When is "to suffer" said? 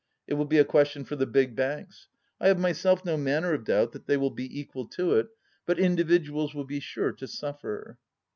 7.11-7.99